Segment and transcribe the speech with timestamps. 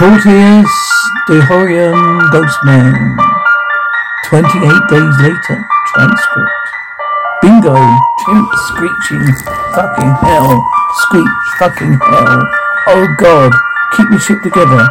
[0.00, 0.64] Courtiers
[1.28, 3.18] de Horion Ghostman.
[4.30, 5.58] 28 days later.
[5.92, 6.50] Transcript.
[7.42, 7.76] Bingo.
[8.24, 9.28] Chimp screeching.
[9.74, 10.64] Fucking hell.
[11.04, 11.26] Screech.
[11.58, 12.40] Fucking hell.
[12.88, 13.52] Oh god.
[13.94, 14.88] Keep your shit together.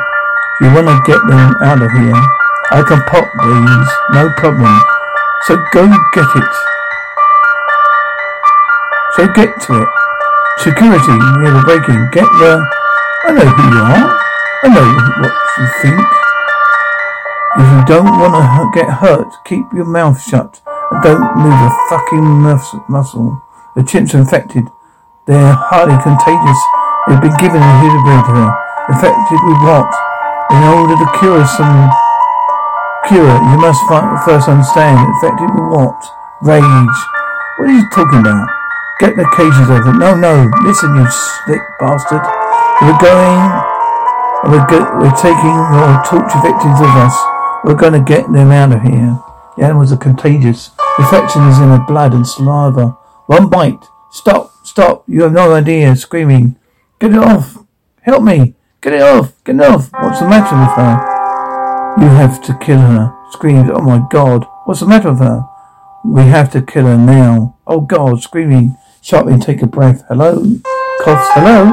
[0.62, 2.21] You wanna get them out of here.
[2.69, 3.89] I can pop these.
[4.13, 4.79] No problem.
[5.47, 6.53] So go get it.
[9.17, 9.89] So get to it.
[10.60, 12.10] Security near the break-in.
[12.13, 12.63] Get the...
[13.26, 14.28] I know who you are.
[14.62, 14.91] I know
[15.23, 16.03] what you think.
[17.59, 20.61] If you don't want to get hurt, keep your mouth shut
[20.91, 22.27] and don't move a fucking
[22.91, 23.41] muscle.
[23.75, 24.67] The chimps are infected.
[25.25, 26.59] They're highly contagious.
[27.07, 28.51] They've been given a inhibitor.
[28.91, 29.87] Infected with what?
[30.51, 31.87] In order to cure some
[33.07, 33.79] cure, you must
[34.27, 34.99] first understand.
[34.99, 35.95] Infected with what?
[36.43, 36.99] Rage.
[37.57, 38.49] What are you talking about?
[38.99, 39.95] Get the cages over.
[39.95, 40.51] No, no.
[40.67, 42.26] Listen, you slick bastard.
[42.81, 43.68] We're going
[44.45, 47.16] we're, go- we're taking your torture victims with us.
[47.63, 49.20] We're going to get them out of here.
[49.57, 50.71] The animals are contagious.
[50.98, 52.98] Infection is in the blood and saliva.
[53.27, 53.84] One bite.
[54.12, 55.04] Stop, stop.
[55.07, 55.95] You have no idea.
[55.95, 56.55] Screaming.
[56.99, 57.57] Get it off.
[58.01, 58.55] Help me.
[58.82, 59.34] Get it off.
[59.43, 59.91] Get it off.
[59.93, 62.04] What's the matter with her?
[62.04, 63.13] You have to kill her.
[63.32, 63.70] Screams.
[63.73, 64.45] Oh my god.
[64.66, 65.45] What's the matter with her?
[66.06, 67.58] We have to kill her now.
[67.67, 68.22] Oh god.
[68.22, 68.78] Screaming.
[69.02, 70.04] Sharply take a breath.
[70.08, 70.36] Hello.
[71.04, 71.28] Coughs.
[71.34, 71.66] Hello.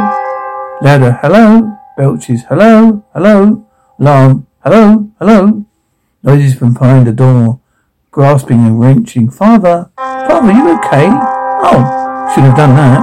[0.83, 1.19] Louder.
[1.23, 1.79] Hello.
[1.97, 2.45] Belches.
[2.53, 3.01] Hello?
[3.17, 3.65] Hello?
[3.97, 4.45] Alarm.
[4.61, 5.09] Hello?
[5.17, 5.65] Hello?
[6.21, 7.65] Noises from behind the door.
[8.13, 9.33] Grasping and wrenching.
[9.33, 9.89] Father?
[9.97, 11.09] Father, you okay?
[11.65, 11.81] Oh,
[12.37, 13.01] should have done that.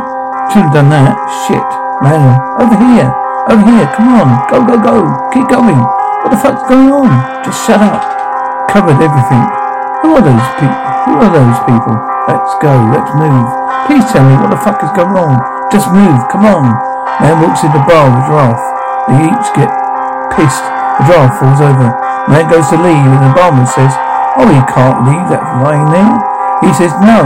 [0.53, 1.17] Should have done that.
[1.49, 1.65] Shit.
[2.05, 2.37] Man.
[2.61, 3.09] Over here.
[3.49, 3.89] Over here.
[3.97, 4.29] Come on.
[4.53, 4.95] Go, go, go.
[5.33, 5.81] Keep going.
[6.21, 7.09] What the fuck's going on?
[7.41, 7.97] Just shut up.
[8.69, 9.41] Covered everything.
[10.05, 10.85] Who are those people?
[11.09, 11.97] Who are those people?
[12.29, 12.77] Let's go.
[12.93, 13.49] Let's move.
[13.89, 15.41] Please tell me what the fuck has gone wrong.
[15.73, 16.29] Just move.
[16.29, 16.77] Come on.
[17.17, 18.72] Man walks in the bar with Ralph.
[19.09, 19.69] They each get
[20.35, 20.63] pissed.
[20.99, 21.89] The draft falls over.
[22.31, 23.91] Man goes to leave and the barman says,
[24.39, 26.15] Oh, he can't leave that lying there.
[26.63, 27.19] He says, No,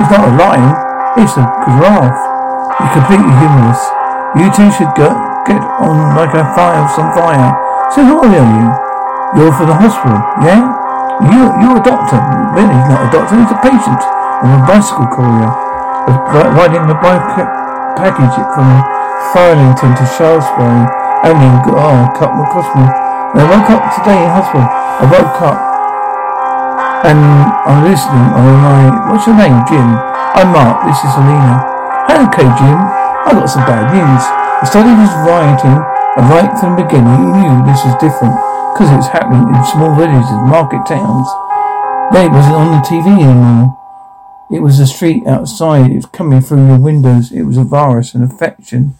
[0.00, 0.72] it's not a lying.
[1.20, 2.22] It's a giraffe.
[2.80, 3.82] He's completely humorless.
[4.38, 5.10] You two should go,
[5.44, 7.50] get on like a fire, some fire.
[7.92, 8.68] So who are you?
[9.36, 10.62] You're for the hospital, yeah?
[11.20, 12.16] You, you're a doctor.
[12.54, 13.34] Really, he's not a doctor.
[13.34, 14.00] He's a patient.
[14.40, 15.50] I'm a bicycle courier.
[16.54, 17.26] Riding the bike
[17.98, 18.68] package from
[19.34, 21.07] Farlington to Shaftesbury.
[21.26, 22.86] Only oh, cut my me.
[23.34, 25.58] When I woke up today in hospital, I woke up
[27.06, 27.18] and
[27.66, 28.26] I'm listening.
[28.38, 29.98] I'm like, what's your name, Jim?
[30.38, 30.86] I'm Mark.
[30.86, 31.58] This is Selena.
[32.06, 32.78] Okay, Jim.
[33.26, 34.24] I got some bad news.
[34.58, 35.78] I started this rioting,
[36.18, 38.38] and right from the beginning, you knew this was different
[38.74, 41.26] because it was happening in small villages, market towns.
[42.14, 43.78] It wasn't on the TV anymore.
[44.50, 45.90] It was the street outside.
[45.90, 47.30] It was coming through the windows.
[47.32, 48.94] It was a virus, an infection.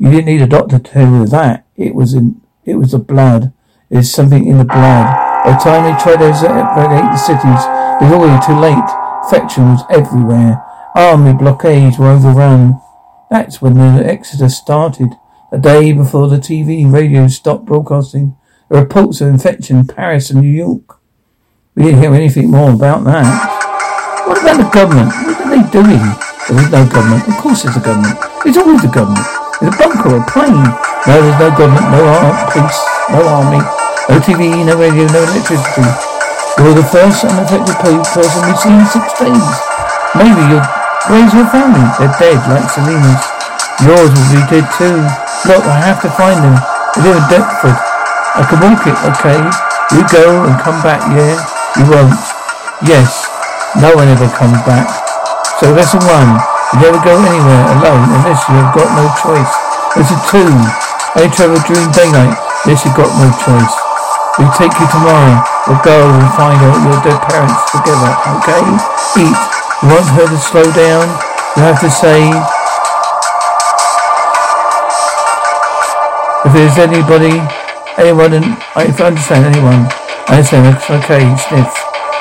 [0.00, 1.66] You didn't need a doctor to tell you that.
[1.76, 3.52] It was in, it was the blood.
[3.90, 5.44] There's something in the blood.
[5.44, 8.90] By the time they tried to evacuate the cities, it was already too late.
[9.24, 10.64] Infection was everywhere.
[10.94, 12.80] Army blockades were overrun.
[13.30, 15.10] That's when the exodus started.
[15.52, 18.38] A day before the TV and radio stopped broadcasting.
[18.70, 20.98] The reports of infection in Paris and New York.
[21.74, 24.26] We didn't hear anything more about that.
[24.26, 25.08] What about the government?
[25.08, 26.00] What are they doing?
[26.48, 27.28] There is no government.
[27.28, 28.18] Of course there's a government.
[28.42, 29.39] There's always a government.
[29.60, 30.64] There's a bunker, a plane.
[31.04, 32.80] No, there's no government, no armed police,
[33.12, 33.60] no army,
[34.08, 35.84] no TV, no radio, no electricity.
[36.56, 39.48] You're the first unaffected person we've seen in six days.
[40.16, 40.64] Maybe your
[41.12, 41.84] where's your family?
[42.00, 43.20] They're dead, like Selena's.
[43.84, 44.96] Yours will be dead too.
[45.44, 46.56] Look, I have to find them.
[46.96, 47.76] They live in Deptford.
[47.76, 49.40] I can walk it, okay?
[49.92, 51.36] You go and come back, yeah?
[51.76, 52.16] You won't.
[52.80, 53.28] Yes.
[53.76, 54.88] No one ever comes back.
[55.60, 56.49] So lesson one.
[56.70, 59.52] You never go anywhere alone unless you have got no choice.
[59.98, 60.50] Lesson two.
[61.18, 63.74] Only travel during daylight unless you've got no choice.
[64.38, 65.42] We'll take you tomorrow.
[65.66, 68.62] We'll go and find out your dead parents together, okay?
[69.18, 69.38] Eat.
[69.82, 71.10] You want her to slow down?
[71.58, 72.30] You have to say...
[76.46, 77.42] If there's anybody,
[77.98, 78.44] anyone, in,
[78.78, 79.90] if I understand anyone,
[80.30, 81.74] I understand, okay, sniff.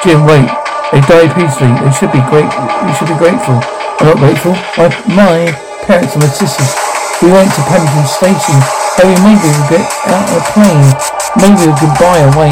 [0.04, 0.50] Jim, wait.
[0.92, 1.72] They died peacefully.
[1.86, 2.50] They should be great.
[2.50, 3.62] You should be grateful.
[4.00, 4.56] Not grateful.
[4.80, 5.38] My, my
[5.84, 6.72] parents and my sisters,
[7.20, 8.56] we went to Paddington Station.
[8.96, 10.88] Maybe, maybe we'll get out of a plane.
[11.36, 12.48] Maybe we could buy a way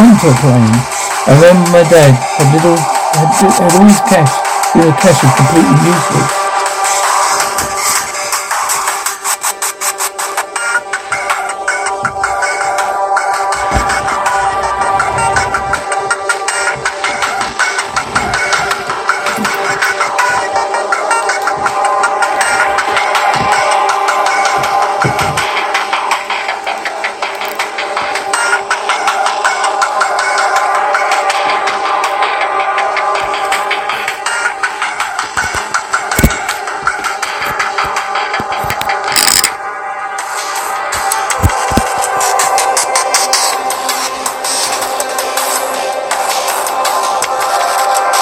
[0.00, 0.76] onto a plane.
[1.28, 4.32] I remember my dad had little, had, had all his cash.
[4.72, 6.45] Know, cash was completely useless.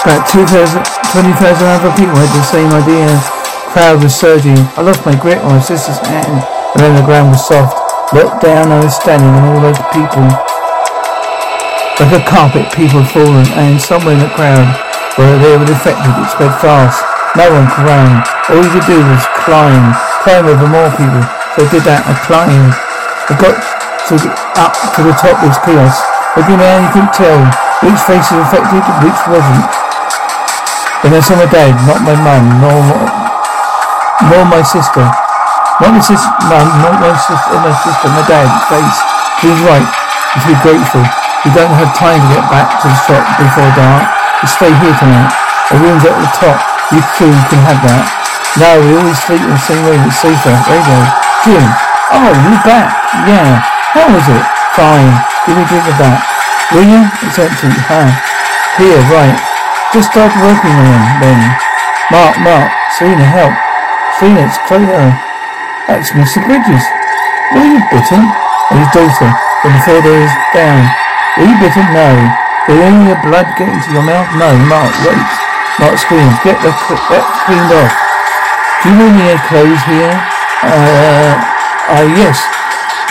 [0.05, 0.85] About 2,000,
[1.17, 3.09] 20,000 other people had the same idea.
[3.73, 4.61] Crowd was surging.
[4.77, 6.45] I lost my grip on my sister's hand,
[6.77, 7.73] and then the ground was soft.
[8.13, 10.29] Looked down, I was standing, and all those people,
[11.97, 14.69] like a carpet, people had fallen, and somewhere in the crowd,
[15.17, 17.01] where they were affected, it spread fast.
[17.33, 18.21] No one could run.
[18.53, 21.25] All you could do was climb, climb over more people.
[21.57, 22.05] So I did that.
[22.05, 22.77] I climbed.
[23.33, 24.29] I got to the,
[24.61, 25.97] up to the top of this chaos.
[26.37, 27.41] Looking around, you couldn't tell
[27.81, 29.84] which face was affected, which wasn't.
[31.05, 32.81] Then I saw my dad, not my mum, nor
[34.33, 35.05] nor my sister.
[35.85, 38.99] Not my sister, mum, not my sister, my sister, my dad's face.
[39.45, 39.85] He was right.
[39.85, 41.05] You should be grateful.
[41.45, 44.09] We don't have time to get back to the shop before dark.
[44.41, 45.29] We stay here tonight.
[45.69, 46.57] The room's at the top.
[46.89, 48.05] You two can have that.
[48.57, 50.01] No, we always sleep in the same room.
[50.09, 50.57] It's safer.
[50.73, 50.99] Radio.
[51.45, 51.65] Jim.
[52.17, 52.97] Oh, you're back.
[53.29, 53.61] Yeah.
[53.93, 54.45] How was it?
[54.73, 55.13] Fine.
[55.45, 56.19] Give me a drink of that.
[56.73, 57.03] Will you?
[57.29, 57.69] It's empty.
[57.93, 58.09] Huh?
[58.81, 59.54] Here, right.
[59.95, 61.41] Just start working on him then.
[62.11, 62.67] Mark, Mark.
[62.99, 63.55] Selena, help.
[64.19, 65.15] Phoenix, it's Cleo.
[65.87, 66.43] That's Mr.
[66.43, 66.83] Bridges.
[67.55, 68.27] Were you bitten?
[68.75, 69.31] And his daughter.
[69.63, 70.83] From the floor is down.
[71.39, 71.87] Were you bitten?
[71.95, 72.11] No.
[72.67, 74.27] Did any of the blood get into your mouth?
[74.35, 74.51] No.
[74.67, 75.31] Mark, wait.
[75.79, 76.43] Mark screams.
[76.43, 76.75] Get the
[77.15, 77.95] that cleaned off.
[78.83, 80.11] Do you need clothes here?
[80.67, 81.39] Uh,
[81.95, 82.43] uh, yes.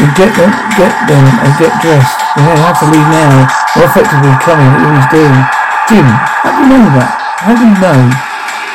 [0.04, 2.20] You get them, get them, and get dressed.
[2.36, 3.48] We have to leave now.
[3.80, 5.63] More effectively coming, we always do.
[5.92, 7.12] Jim, how do you know that?
[7.44, 8.00] How do you know?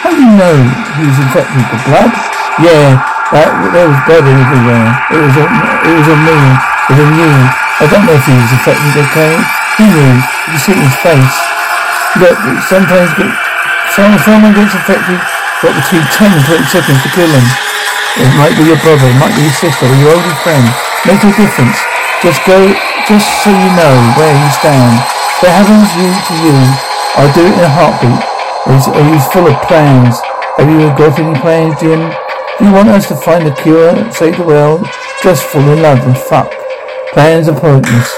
[0.05, 0.57] How do you know
[0.93, 2.13] he was infected with blood?
[2.61, 3.01] Yeah,
[3.33, 4.89] that, there was blood everywhere.
[5.09, 5.49] It was on,
[5.89, 6.37] it was on me.
[6.37, 7.33] It was on you.
[7.81, 9.35] I don't know if he was infected, okay?
[9.81, 10.15] He knew.
[10.53, 11.37] You see it in his face.
[12.21, 12.37] Look,
[12.69, 13.33] sometimes get,
[13.97, 15.21] someone, gets infected,
[15.65, 17.47] got between 10 and 20 seconds to kill them.
[18.21, 20.67] It might be your brother, it might be your sister, or your older friend.
[21.09, 21.79] Make a difference.
[22.21, 22.69] Just go,
[23.09, 24.99] just so you know where you stand.
[25.41, 26.59] It happens you to you,
[27.17, 28.21] I'll do it in a heartbeat.
[28.69, 30.21] Are you full of plans?
[30.61, 32.13] Have you got any plans, Jim?
[32.59, 34.85] Do you want us to find a cure, save the world?
[35.23, 36.53] Just fall in love and fuck.
[37.15, 38.11] Plans are pointless.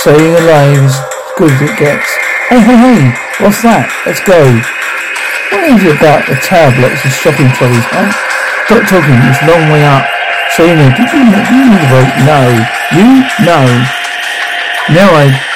[0.00, 0.96] Staying alive is
[1.36, 2.08] good as it gets.
[2.48, 3.00] Hey, hey, hey!
[3.42, 3.90] What's that?
[4.06, 4.38] Let's go.
[5.52, 8.08] What is it about the tablets and shopping trolleys, huh?
[8.70, 9.18] Stop talking.
[9.28, 10.06] It's a long way up.
[10.56, 12.10] Selena, did you, do you break?
[12.24, 12.42] No.
[12.96, 13.08] You?
[13.44, 13.60] No.
[14.94, 15.47] Now I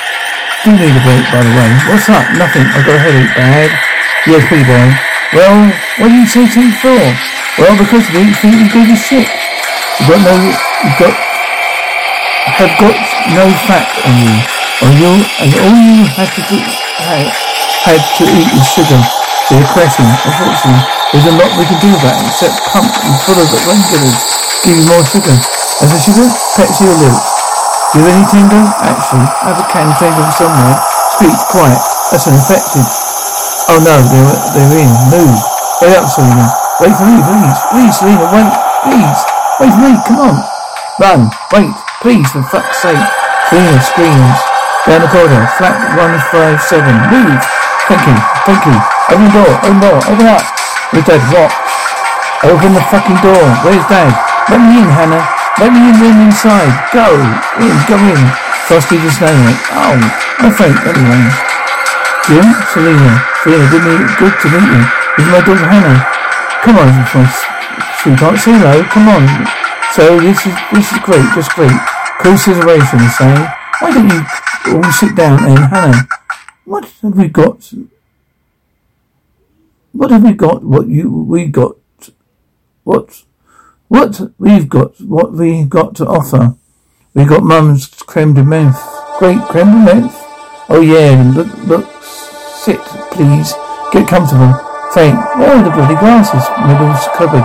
[0.62, 1.70] do need a break, by the way.
[1.90, 2.22] What's up?
[2.38, 2.62] Nothing.
[2.70, 3.70] I've got a headache bad.
[4.30, 4.86] Yes, pretty boy.
[5.34, 6.94] Well, what do you say to me for?
[7.58, 9.26] Well, because you didn't think you gave a shit.
[9.26, 11.14] You've got no, you've got,
[12.62, 12.96] have got
[13.34, 14.34] no fat on you.
[14.86, 15.12] On you,
[15.42, 17.26] and all you had to do, had,
[17.86, 19.02] had to eat was sugar.
[19.52, 20.08] Crashing.
[20.08, 20.80] Unfortunately,
[21.12, 24.16] there's a lot we can do about except pump and full of regulars.
[24.64, 25.36] Give you more sugar.
[25.84, 26.24] As a sugar,
[26.56, 27.41] Pepsi or Luke.
[27.92, 28.60] Do you have any tango?
[28.80, 30.80] Actually, I have a can tango somewhere.
[31.20, 31.76] Speak, quiet.
[32.08, 32.88] That's an infected.
[33.68, 34.88] Oh no, they're, they're in.
[35.12, 35.36] Move.
[35.84, 36.48] Wait up, Selena.
[36.80, 37.58] Wait for me, please.
[37.68, 38.48] Please, Selena, wait.
[38.88, 39.20] Please.
[39.60, 40.36] Wait for me, come on.
[40.96, 41.20] Run.
[41.52, 41.72] Wait.
[42.00, 42.96] Please, for fuck's sake.
[43.52, 44.40] Selena screams.
[44.88, 45.44] Down the corridor.
[45.60, 46.64] Flat 157.
[47.12, 47.44] Move.
[47.92, 48.16] Thank you.
[48.48, 48.76] Thank you.
[49.12, 49.52] Open the door.
[49.68, 50.00] Open the door.
[50.08, 50.44] Open up.
[50.96, 51.20] Where's Dad?
[51.28, 51.52] What?
[52.40, 53.44] Open the fucking door.
[53.68, 54.16] Where's Dad?
[54.48, 55.31] Let me in, Hannah.
[55.60, 56.72] Let me in, in inside.
[56.92, 57.06] Go.
[57.60, 57.74] In.
[57.88, 58.22] Go in.
[58.70, 59.58] Frosty just it.
[59.76, 59.98] Oh.
[60.40, 61.24] No thank anyway.
[62.24, 62.46] Jim?
[62.72, 63.10] Selena.
[63.42, 64.82] Selena, good, meet, good to meet you.
[65.16, 65.98] This is my daughter Hannah.
[66.62, 66.88] Come on,
[68.00, 68.38] sweetheart.
[68.38, 68.82] Say hello.
[68.84, 69.26] Come on.
[69.92, 71.26] So this is this is great.
[71.34, 71.74] Just great.
[72.20, 73.46] Cool situation, saying.
[73.80, 76.08] Why don't you all sit down and Hannah?
[76.64, 77.72] What have we got?
[79.90, 80.62] What have we got?
[80.62, 81.76] What you we got?
[82.84, 83.24] What?
[83.92, 84.96] What we've got?
[85.04, 86.56] What we've got to offer?
[87.12, 88.80] we've got Mum's creme de menthe.
[89.20, 90.16] Great creme de menthe.
[90.72, 91.20] Oh yeah.
[91.36, 91.84] Look, look.
[92.00, 92.80] Sit,
[93.12, 93.52] please.
[93.92, 94.56] Get comfortable.
[94.96, 96.40] Frank, where oh, are the bloody glasses?
[96.64, 97.44] Middle's cupboard.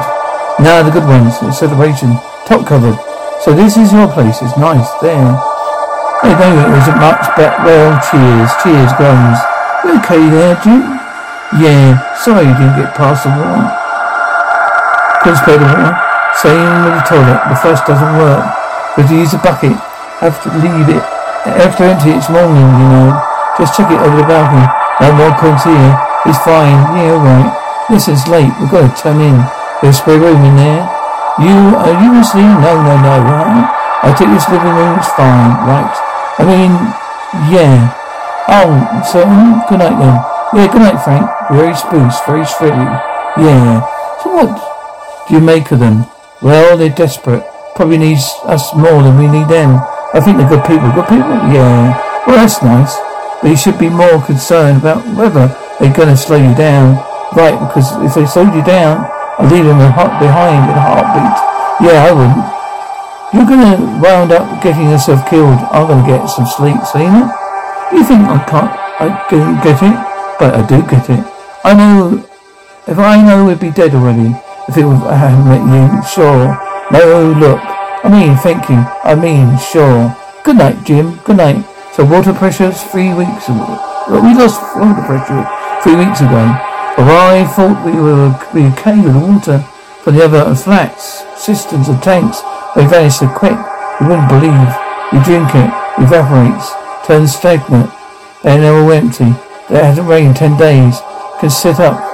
[0.64, 1.36] Now the good ones.
[1.44, 2.16] The celebration.
[2.48, 2.96] Top cupboard.
[3.44, 4.40] So this is your place.
[4.40, 4.88] It's nice.
[5.04, 5.20] There.
[5.20, 8.56] I know it wasn't much, but well, cheers.
[8.64, 9.40] Cheers, groans.
[10.00, 10.96] Okay there, Jim?
[11.60, 12.00] Yeah.
[12.16, 13.68] Sorry you didn't get past the wall.
[15.28, 16.07] Couldn't the water.
[16.38, 17.42] Same with the toilet.
[17.50, 18.46] The flush doesn't work.
[18.94, 19.74] We have to use a bucket.
[20.22, 21.02] Have to leave it.
[21.50, 22.22] Have to empty it.
[22.22, 23.10] It's morning, you know.
[23.58, 24.62] Just check it over the balcony.
[25.02, 25.98] No more comes here.
[26.30, 26.78] It's fine.
[26.94, 27.50] Yeah, alright.
[27.90, 28.54] Listen, it's late.
[28.62, 29.42] We've got to turn in.
[29.82, 30.86] There's a spare room in there.
[31.42, 32.54] You, are you asleep?
[32.62, 33.66] No, no, no, right?
[34.06, 35.90] I take this living room It's fine, right?
[36.38, 36.74] I mean,
[37.50, 37.94] yeah.
[38.46, 38.70] Oh,
[39.10, 40.18] so, mm, good night then.
[40.54, 41.26] Yeah, good night, Frank.
[41.50, 42.86] Very spruce, very shreddy.
[43.42, 43.82] Yeah.
[44.22, 46.06] So what do you make of them?
[46.42, 47.44] Well, they're desperate.
[47.76, 49.82] Probably needs us more than we need them.
[50.14, 50.90] I think they're good people.
[50.94, 51.34] Good people?
[51.50, 51.98] Yeah.
[52.26, 52.94] Well, that's nice.
[53.42, 56.98] But you should be more concerned about whether they're gonna slow you down.
[57.36, 59.06] Right, because if they slowed you down,
[59.38, 61.38] I'd leave them behind with a heartbeat.
[61.84, 62.58] Yeah, I wouldn't.
[63.34, 65.60] You're gonna wound up getting yourself killed.
[65.70, 67.30] I'm gonna get some sleep, Selena.
[67.92, 69.98] You think I can't, I don't get it?
[70.40, 71.26] But I do get it.
[71.64, 72.24] I know,
[72.88, 74.34] if I know we'd be dead already,
[74.76, 76.52] was, I hadn't met you, sure.
[76.92, 77.62] No, look,
[78.04, 78.84] I mean, thank you.
[79.04, 80.16] I mean, sure.
[80.44, 81.16] Good night, Jim.
[81.24, 81.66] Good night.
[81.94, 83.80] So water pressure's three weeks ago.
[84.08, 85.44] We lost water pressure
[85.84, 86.44] three weeks ago.
[86.96, 89.60] But I thought we were be okay with the water
[90.04, 92.42] from the other flats, cisterns and tanks.
[92.76, 93.58] They vanish so quick,
[94.00, 94.70] you wouldn't believe.
[95.12, 96.72] You drink it, evaporates,
[97.06, 97.92] turns stagnant.
[98.44, 99.32] And they're now all empty.
[99.74, 101.00] It hasn't rained ten days.
[101.40, 102.07] Can set up.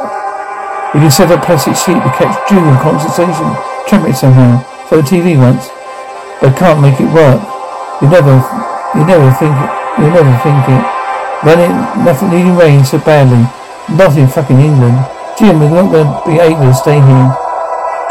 [0.94, 3.50] You can set up plastic sheet to catch dew and condensation.
[3.90, 4.62] Trap it somehow.
[4.86, 5.74] So the TV once,
[6.38, 7.42] but can't make it work.
[7.98, 8.38] You never,
[8.94, 9.72] you never think it.
[9.98, 10.86] You never think it.
[11.42, 11.74] Running,
[12.06, 13.42] nothing needing rain so badly.
[13.90, 15.02] Not in fucking England.
[15.34, 17.30] Jim, we're not going to be able to stay here.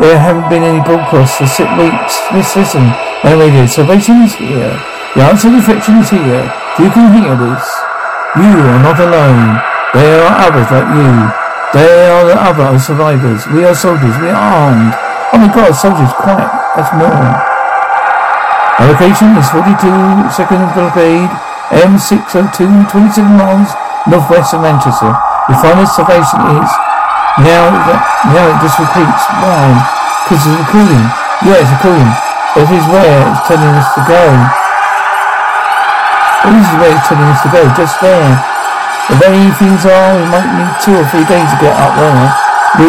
[0.03, 2.19] There haven't been any broadcasts for six weeks.
[2.35, 2.83] Miss, listen.
[3.23, 3.63] My radio.
[3.67, 4.75] Salvation is here.
[5.15, 6.51] The answer to reflection is here.
[6.83, 7.65] You can hear this.
[8.35, 9.63] You are not alone.
[9.95, 11.42] There are others like you.
[11.73, 13.49] There are the other survivors.
[13.49, 14.13] We are soldiers.
[14.21, 14.93] We are armed.
[15.33, 16.53] Oh my god, soldiers, quiet.
[16.77, 17.09] That's more.
[17.09, 21.33] Our location is 42 Second Brigade,
[21.73, 23.73] M602, 27 miles
[24.05, 25.17] northwest of Manchester.
[25.49, 26.71] The final salvation is
[27.41, 28.01] now that
[28.37, 29.25] now it just repeats.
[29.41, 29.73] Why?
[30.29, 31.05] Because it's recording.
[31.41, 32.13] Yeah, it's recording.
[32.53, 34.23] But this where it's telling us to go.
[36.53, 38.52] This is where it's telling us to go, just there.
[39.13, 42.33] The way things are, we might need two or three days to get up there.
[42.81, 42.89] Me,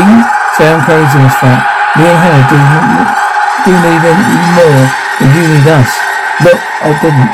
[0.56, 1.68] Sam carries in this fact.
[2.00, 2.60] Me and Hannah do,
[3.68, 4.15] do need even
[4.56, 4.82] more
[5.20, 5.92] than you need us.
[6.48, 7.27] Look, I didn't.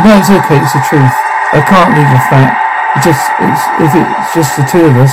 [0.00, 1.12] No, it's okay, it's the truth.
[1.52, 2.56] I can't leave the flat.
[2.96, 5.12] It just, it's, if it's just the two of us,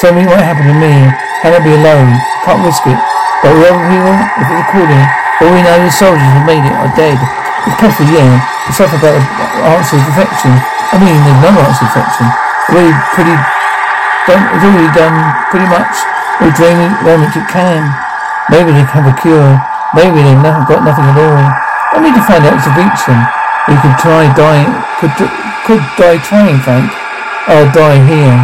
[0.00, 1.12] something might happen to me.
[1.44, 2.16] I be alone?
[2.48, 2.96] Can't risk it.
[3.44, 5.04] But the other people, if it's recording,
[5.44, 7.20] all we know the soldiers who made it are dead.
[7.68, 8.40] It's possible, yeah.
[8.64, 10.79] It's stuff about the answer of defection.
[10.90, 12.26] I mean, there's no answer defection.
[12.66, 13.36] Already pretty,
[14.26, 15.16] done, already done
[15.54, 15.94] pretty much
[16.42, 17.86] all draining damage it can.
[18.50, 19.54] Maybe they have a cure.
[19.94, 21.46] Maybe they've never got nothing at all.
[21.94, 23.22] I need to find out to reach them.
[23.70, 25.14] We could try dying, could,
[25.62, 26.90] could die trying, Frank.
[27.46, 28.38] I'll die here.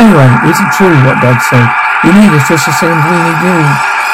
[0.00, 1.68] Anyway, is it true what Dad said?
[2.08, 3.58] You need us just the same as we need you.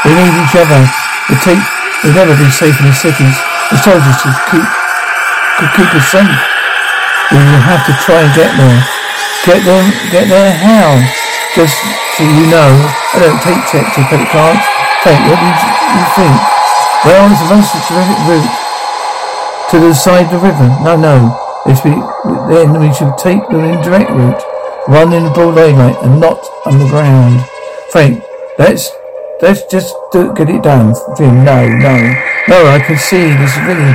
[0.02, 0.82] We need each other.
[1.30, 1.62] We take,
[2.02, 3.38] we'll never be safe in the cities.
[3.70, 4.66] The soldiers to keep,
[5.62, 6.57] could keep us safe.
[7.28, 8.80] We have to try and get there.
[9.44, 10.96] Get them, get there how?
[11.52, 11.76] Just
[12.16, 12.72] so you know,
[13.12, 14.64] I don't take checks or credit cards.
[15.04, 16.36] Take, what do you, think?
[17.04, 18.54] Well, it's the most terrific route
[19.68, 20.68] to the side of the river.
[20.80, 21.36] No, no.
[21.68, 21.92] If we,
[22.48, 24.42] then we should take the indirect route,
[24.88, 27.44] run in the broad daylight and not underground.
[27.92, 28.24] Frank,
[28.58, 28.90] let's
[29.42, 30.96] let's just do, get it done.
[31.16, 31.96] Jim, no, no,
[32.48, 32.58] no.
[32.72, 33.92] I can see this is really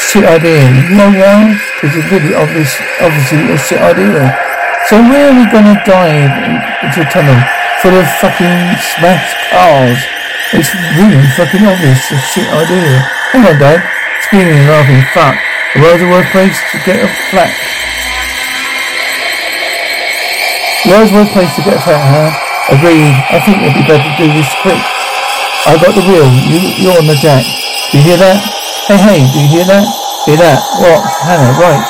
[0.00, 0.72] shit idea.
[0.88, 1.69] You know why?
[1.80, 4.36] It's really obvious, obviously a shit idea.
[4.92, 6.28] So where are we gonna dive
[6.84, 7.40] into a tunnel
[7.80, 9.96] full of fucking smashed cars?
[10.52, 10.68] It's
[11.00, 13.00] really fucking obvious a shit idea.
[13.32, 13.80] Hang on, Dad.
[14.28, 15.00] Screaming and laughing.
[15.16, 15.36] Fuck.
[15.80, 17.48] Where's the world's a place to get a flat.
[20.84, 22.76] The world's a place to get a flat, huh?
[22.76, 23.16] Agreed.
[23.32, 24.82] I think it'd be better to do this quick.
[25.64, 26.28] I've got the wheel.
[26.44, 27.46] You, you're on the jack.
[27.88, 28.36] Do you hear that?
[28.84, 29.99] Hey, hey, do you hear that?
[30.38, 30.62] That?
[30.78, 31.00] What?
[31.26, 31.82] Hannah, right.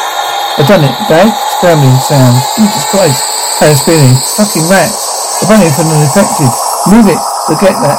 [0.57, 0.95] I've done it.
[1.11, 1.29] Dad?
[1.59, 2.37] Scrambling sound.
[2.57, 3.21] Jesus Christ.
[3.61, 4.17] Hannah screaming.
[4.39, 5.45] Fucking rats.
[5.45, 6.49] I'm running from an infected.
[6.89, 7.21] Move it.
[7.51, 7.99] Forget that.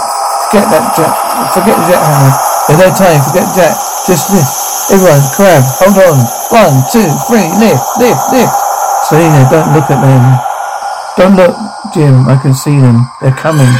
[0.49, 1.13] Forget that, Jack.
[1.53, 2.33] Forget the Jack, Hannah.
[2.67, 3.19] There's no time.
[3.21, 3.73] Forget Jack.
[4.09, 4.49] Just lift.
[4.89, 6.17] Everyone, grab, hold on.
[6.51, 8.55] One, two, three, lift, lift, lift.
[9.07, 10.23] Selena, don't look at them.
[11.15, 11.55] Don't look,
[11.93, 12.27] Jim.
[12.27, 13.07] I can see them.
[13.21, 13.71] They're coming.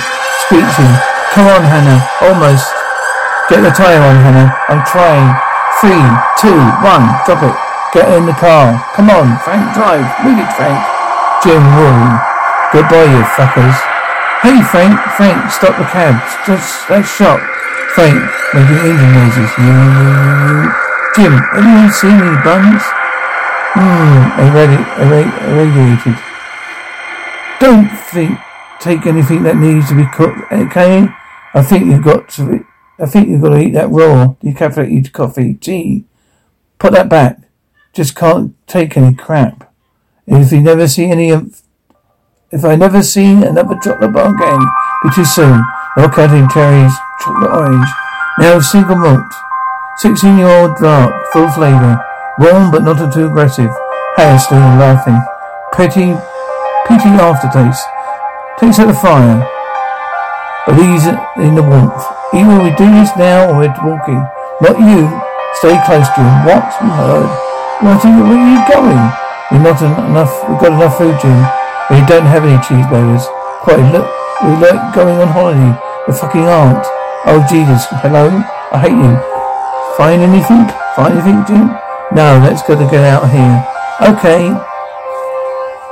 [0.46, 0.94] Screeching.
[1.34, 2.06] Come on, Hannah.
[2.22, 2.64] Almost.
[3.50, 4.56] Get the tire on, Hannah.
[4.70, 5.51] I'm trying.
[5.82, 6.06] Three,
[6.38, 7.10] two, one.
[7.26, 7.58] Drop it.
[7.92, 8.78] Get in the car.
[8.94, 10.06] Come on, Frank, drive.
[10.24, 10.78] Move it, Frank.
[11.42, 12.16] Jim roaring.
[12.72, 13.76] Goodbye, you fuckers.
[14.46, 16.22] Hey, Frank, Frank, stop the cab.
[16.46, 17.42] Just, let's shot.
[17.98, 18.16] Frank,
[18.54, 19.52] making engine noises.
[21.18, 22.84] Jim, anyone seen any buns?
[23.74, 24.40] Hmm,
[25.50, 26.18] irradiated.
[27.60, 28.40] Don't think,
[28.80, 31.10] take anything that needs to be cooked, okay?
[31.54, 32.66] I think you've got to,
[33.02, 36.06] I think you've got to eat that raw, decapitated coffee, tea.
[36.78, 37.40] Put that back.
[37.94, 39.74] Just can't take any crap.
[40.28, 41.64] If you never see any of,
[42.52, 44.62] if I never see another chocolate bar again,
[45.02, 45.64] be too soon.
[45.98, 47.90] No counting cherries, chocolate orange.
[48.38, 49.34] Now single malt.
[49.98, 52.00] 16 year old dark, full flavour.
[52.38, 53.72] Warm but not too aggressive.
[54.16, 55.20] Harry still laughing.
[55.74, 56.14] Petty,
[56.86, 57.84] petty aftertaste.
[58.60, 59.50] Tastes like the fire.
[60.68, 61.08] But he's
[61.44, 62.21] in the warmth.
[62.32, 64.24] Either we do this now or we're walking.
[64.64, 65.12] Not you.
[65.60, 66.36] Stay close to him.
[66.48, 66.64] What?
[66.80, 67.32] You heard.
[67.84, 69.04] What are you, where are you going?
[69.52, 71.36] We're not enough, we've got enough food, Jim.
[71.92, 73.28] We don't have any cheeseburgers.
[73.68, 74.08] Quite look,
[74.48, 75.76] we like going on holiday.
[76.08, 76.88] The fucking aunt.
[77.28, 78.32] Oh Jesus, hello?
[78.72, 79.14] I hate you.
[80.00, 80.72] Find anything?
[80.96, 81.76] Find anything, Jim?
[82.16, 83.60] No, let's go to get out here.
[84.08, 84.48] Okay.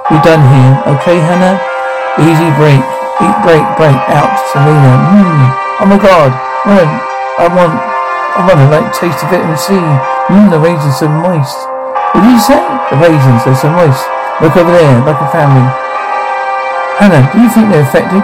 [0.07, 0.71] We're done here.
[0.95, 1.59] Okay, Hannah?
[2.23, 2.79] Easy break.
[3.19, 3.99] Eat, break, break.
[4.07, 4.93] Out, Selena.
[5.03, 5.68] Mmm.
[5.79, 6.35] Oh my god.
[6.67, 6.91] I want,
[7.39, 7.73] I want,
[8.35, 9.79] I want to like taste of vitamin C.
[10.27, 11.55] Mmm, the raisins so moist.
[12.11, 12.59] What did you say?
[12.91, 14.03] The raisins, they're so moist.
[14.43, 15.63] Look over there, like a family.
[16.99, 18.23] Hannah, do you think they're affected?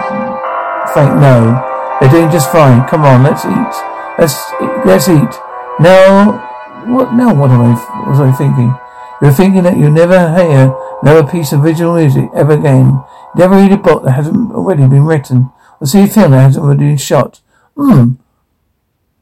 [0.92, 1.56] Frank, no.
[2.00, 2.86] They're doing just fine.
[2.88, 3.74] Come on, let's eat.
[4.20, 4.36] Let's,
[4.84, 5.32] let's eat.
[5.80, 6.44] Now,
[6.84, 8.74] what, now what am I, was I thinking?
[9.22, 13.02] You're thinking that you'll never hear another piece of original music ever again.
[13.34, 16.64] Never read a book that hasn't already been written, or see a film that hasn't
[16.64, 17.40] already been shot.
[17.76, 18.12] Hmm.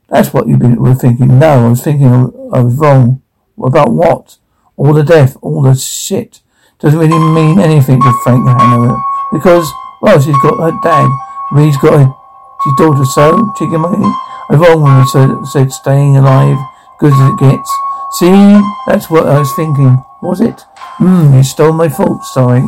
[0.08, 1.38] That's what you were thinking.
[1.38, 2.08] No, I was thinking
[2.52, 3.20] I was wrong.
[3.62, 4.38] About what?
[4.76, 6.40] All the death, all the shit.
[6.78, 8.96] Doesn't really mean anything to Frank Hanover.
[9.32, 9.70] Because,
[10.02, 11.08] well, she's got her dad.
[11.52, 14.12] I he's got his daughter so, chicken money.
[14.50, 16.58] I'm wrong when we said, said staying alive,
[16.98, 17.70] good as it gets.
[18.18, 20.02] See, that's what I was thinking.
[20.22, 20.62] Was it?
[20.98, 22.62] Hmm, you stole my thoughts, sorry.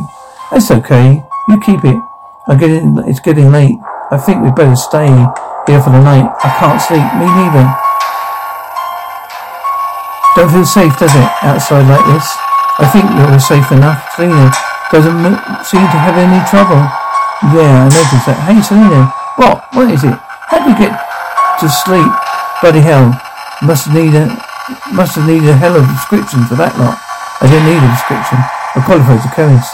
[0.51, 1.23] That's okay.
[1.49, 2.01] You keep it.
[2.47, 3.77] I'm getting, it's getting late.
[4.07, 5.11] I think we'd better stay
[5.67, 6.31] here for the night.
[6.39, 7.03] I can't sleep.
[7.19, 7.67] Me neither.
[10.39, 12.23] Don't feel safe, does it, outside like this?
[12.79, 13.99] I think you're safe enough.
[14.15, 14.47] Selena
[14.95, 15.11] doesn't
[15.67, 16.79] seem to have any trouble.
[17.51, 18.39] Yeah, I noticed that.
[18.47, 19.11] Hey, Selena.
[19.35, 19.67] What?
[19.75, 20.15] What is it?
[20.47, 20.95] How do you get
[21.59, 22.07] to sleep?
[22.63, 23.11] Bloody hell.
[23.59, 24.31] Must need a,
[24.95, 26.95] must have needed a hell of a prescription for that lot.
[27.43, 28.39] I don't need a prescription.
[28.71, 29.73] I qualify as a chemist.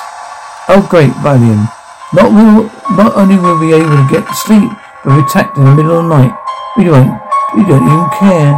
[0.74, 1.70] Oh great, Valium.
[2.14, 4.70] Not will, not only will we be able to get to sleep,
[5.02, 6.34] but we're attacked in the middle of the night.
[6.78, 7.10] We don't,
[7.58, 8.54] we don't even care.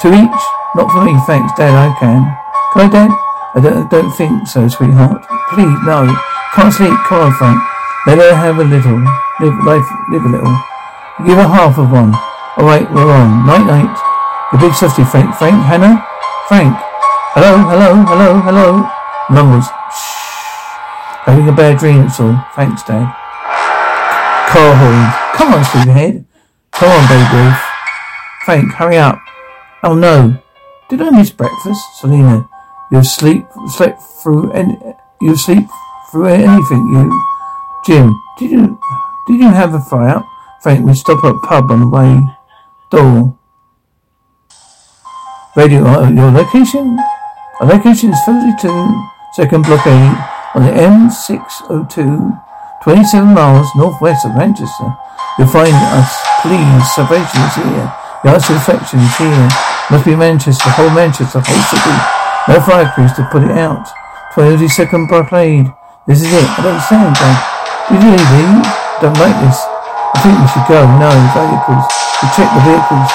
[0.00, 0.42] To each?
[0.72, 2.24] Not for me, thanks, Dad, I can.
[2.72, 3.10] Can I, Dad?
[3.56, 5.24] I don't, don't think so, sweetheart.
[5.52, 6.08] Please, no.
[6.56, 7.60] Can't sleep, come on, Frank.
[8.06, 9.00] Let her have a little.
[9.40, 10.56] Live life, live a little.
[11.24, 12.16] Give her half of one.
[12.56, 13.46] Alright, we're on.
[13.46, 13.96] Night night.
[14.52, 15.34] The big softy, Frank.
[15.36, 15.60] Frank?
[15.64, 16.00] Hannah?
[16.48, 16.72] Frank?
[17.36, 17.60] Hello?
[17.68, 18.04] Hello?
[18.08, 18.40] Hello?
[18.40, 18.88] Hello?
[19.28, 19.68] Mumbles.
[19.92, 20.25] Shh.
[21.26, 22.38] Having a bad dream, that's all.
[22.54, 23.02] Thanks, Dad.
[24.46, 25.10] Car horn.
[25.34, 26.24] Come on, sleepyhead.
[26.70, 27.62] Come on, Babe Ruth.
[28.44, 29.18] Frank, hurry up.
[29.82, 30.38] Oh no.
[30.88, 31.82] Did I miss breakfast?
[31.98, 32.48] Selena,
[32.92, 34.78] you've sleep, slept through any,
[35.20, 35.66] you sleep
[36.12, 37.22] through anything, you.
[37.84, 38.80] Jim, did you,
[39.26, 40.22] did you have a fire?
[40.62, 42.20] Frank, we stop at pub on the way.
[42.92, 43.36] Door.
[45.56, 46.96] Radio, uh, your location?
[47.60, 52.00] Our location is 32, second blockade on the M602,
[52.80, 54.88] 27 miles northwest of Manchester.
[55.36, 56.08] You'll find us,
[56.40, 56.80] please.
[56.96, 57.86] Salvation is here.
[58.24, 59.48] The to affection is here.
[59.92, 61.96] Must be Manchester, whole Manchester, whole city.
[62.48, 63.84] No fire crews to put it out.
[64.32, 65.68] 22nd blockade.
[66.08, 66.48] This is it.
[66.56, 67.36] I don't understand, Dad.
[67.92, 68.44] You really do?
[69.04, 69.60] Don't like this.
[69.60, 70.80] I think we should go.
[70.96, 71.84] No, vehicles.
[72.24, 73.10] We check the vehicles.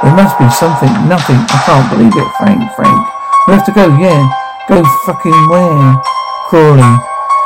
[0.00, 0.92] There must be something.
[1.04, 1.44] Nothing.
[1.44, 2.28] I can't believe it.
[2.40, 3.04] Frank, Frank.
[3.44, 3.84] We have to go.
[4.00, 4.24] Yeah.
[4.68, 6.15] Go fucking where?
[6.48, 6.86] Crawley.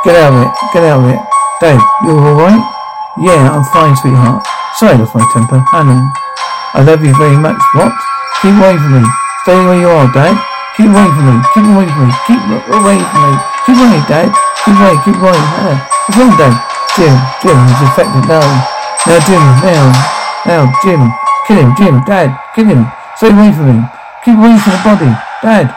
[0.05, 0.51] Get out of it.
[0.73, 1.21] Get out of it.
[1.61, 2.61] Dave, you alright?
[3.21, 4.45] Yeah, I'm fine, sweetheart.
[4.77, 5.59] Sorry, lost my temper.
[5.73, 6.05] Hannah.
[6.73, 7.59] I love you very much.
[7.73, 7.93] What?
[8.41, 9.05] Keep away from me.
[9.43, 10.37] Stay where you are, Dad.
[10.77, 11.35] Keep away from me.
[11.53, 12.13] Keep away from me.
[12.25, 12.41] Keep
[12.77, 13.33] away from me.
[13.67, 14.29] Keep away, Dad.
[14.65, 14.95] Keep away.
[15.03, 15.39] Keep away.
[15.59, 15.79] Hannah.
[16.07, 16.55] What's wrong, Dad?
[16.97, 17.15] Jim.
[17.43, 18.47] Jim is infected now.
[19.05, 19.43] Now, Jim.
[19.61, 19.85] Now.
[20.45, 21.01] Now, Jim.
[21.47, 22.85] Kill him, Jim, Dad, kill him.
[23.17, 23.83] Stay away from him.
[24.23, 25.11] Keep away from the body.
[25.41, 25.73] Dad.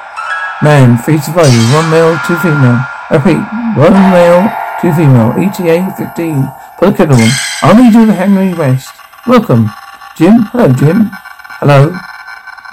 [0.63, 2.79] Man, three survivors, one male, two female.
[3.15, 3.47] I repeat,
[3.79, 4.43] one male,
[4.83, 5.31] two female.
[5.39, 6.51] ETA 15.
[6.83, 7.31] Put the kettle on.
[7.63, 8.91] I'll need you to Henry West.
[9.23, 9.71] Welcome.
[10.19, 10.51] Jim?
[10.51, 11.15] Hello, Jim.
[11.63, 11.95] Hello.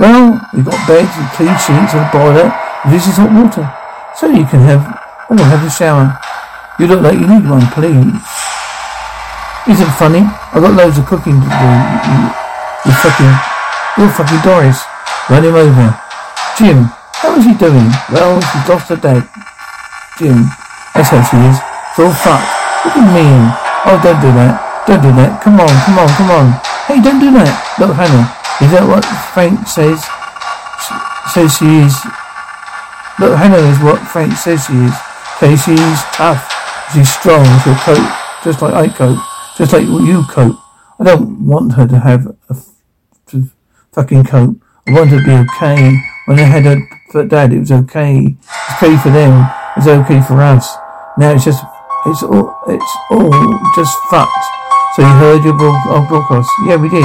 [0.01, 2.49] Well, we've got beds and clean sheets and a boiler.
[2.89, 3.69] This is hot water.
[4.17, 4.81] So you can have,
[5.29, 6.09] oh, have a shower.
[6.81, 8.25] You look like you need one, please.
[9.69, 10.25] Isn't funny?
[10.25, 11.69] I've got loads of cooking to do.
[12.89, 13.33] You fucking,
[13.93, 14.81] you're fucking Doris.
[15.29, 15.93] Run him over.
[16.57, 16.89] Jim,
[17.21, 17.93] how is he doing?
[18.09, 19.29] Well, she's lost her dad.
[20.21, 20.45] Jim,
[20.93, 21.57] she is.
[21.97, 22.45] All fucked.
[22.85, 23.41] What do you mean?
[23.89, 24.85] Oh, don't do that.
[24.85, 25.41] Don't do that.
[25.41, 26.47] Come on, come on, come on.
[26.85, 27.49] Hey, don't do that.
[27.81, 28.29] Look, Hannah,
[28.61, 29.01] is that what
[29.33, 29.97] Frank says?
[31.33, 31.97] Says she is.
[33.17, 34.93] Look, Hannah is what Frank says she is.
[35.41, 36.45] Okay, she's tough.
[36.93, 37.41] She's strong.
[37.65, 38.05] She'll cope,
[38.45, 39.17] just like I cope,
[39.57, 40.57] just like you cope.
[40.99, 42.55] I don't want her to have a
[43.33, 43.49] to
[43.91, 44.61] fucking cope.
[44.85, 45.97] I want her to be okay.
[46.25, 46.77] When I had her
[47.09, 48.37] for dad, it was okay.
[48.37, 49.49] It's okay for them.
[49.81, 50.77] Was okay for us.
[51.17, 51.63] Now it's just,
[52.05, 53.31] it's all, it's all
[53.75, 54.45] just fucked.
[54.95, 56.51] So you heard your broadcast?
[56.67, 57.03] Yeah, we did.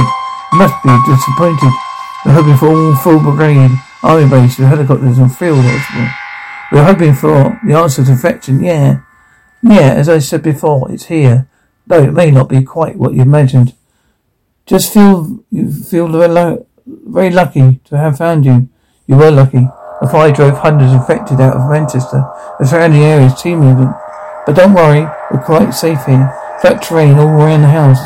[0.53, 1.73] Must be disappointed.
[2.23, 3.71] We're hoping for all full brigade,
[4.03, 6.07] army base with helicopters and field hospital.
[6.71, 8.63] We're hoping for the answer to infection.
[8.63, 8.99] Yeah.
[9.63, 11.49] Yeah, as I said before, it's here.
[11.87, 13.73] Though it may not be quite what you imagined.
[14.67, 16.09] Just feel, you feel
[16.85, 18.69] very lucky to have found you.
[19.07, 19.67] You were lucky.
[20.01, 22.21] The fire drove hundreds infected out of Manchester.
[22.59, 23.95] The surrounding area is with them.
[24.45, 26.29] But don't worry, we're quite safe here.
[26.61, 27.97] Flat terrain all around the house.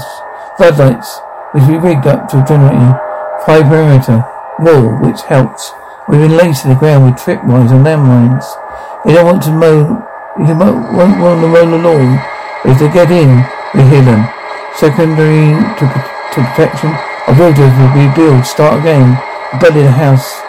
[0.56, 1.20] Floodlights,
[1.52, 2.96] which we rigged up to generating.
[3.44, 4.24] Five perimeter
[4.64, 5.72] wall, which helps.
[6.08, 8.48] We've been laid to the ground with tripwires and landmines.
[9.04, 10.00] They don't want to mow,
[10.40, 12.20] they won't want to mow the lawn.
[12.64, 13.44] If they get in,
[13.76, 14.24] we hear them.
[14.80, 16.96] Secondary to, to protection,
[17.28, 19.20] our villagers will be built, start again.
[19.60, 20.40] Bury the house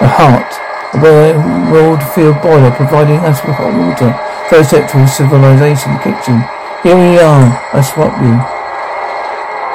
[0.00, 0.52] the heart
[0.92, 1.36] of a
[1.72, 4.12] world field boiler providing us with hot water.
[4.48, 6.44] First step towards civilization kitchen.
[6.84, 7.48] Here we are.
[7.72, 8.36] I swap you.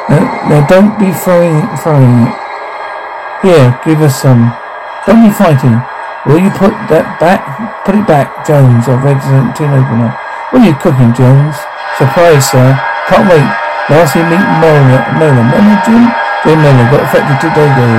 [0.09, 2.33] Now, now don't be throwing throwing it.
[3.41, 4.53] Here, give us some.
[5.09, 5.81] Don't be fighting.
[6.29, 7.41] Will you put that back?
[7.81, 10.13] Put it back, Jones, our resident tin opener.
[10.53, 11.57] What are you cooking, Jones?
[11.97, 12.77] Surprise, sir.
[13.09, 13.49] Can't wait.
[13.89, 15.01] Last year meet Mailer.
[15.17, 15.41] Mailer.
[15.49, 16.05] Remember Jim?
[16.45, 17.89] Jim Mailer got affected two days ago.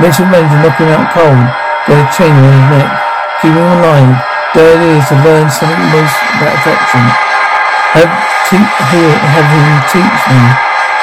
[0.00, 1.65] Mentioned Ranger knocking out cold.
[1.86, 2.90] Got a chain around his neck.
[3.38, 4.18] Keep him alive.
[4.58, 7.04] There it is to learn something most about affection.
[7.94, 8.10] Have,
[8.50, 10.42] te- have him teach me.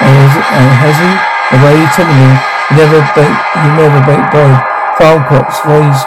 [0.04, 1.12] And has, and has he?
[1.56, 2.32] The way you telling me,
[2.68, 4.52] he never bait, he never bait boy.
[5.00, 6.02] Farm crops, raise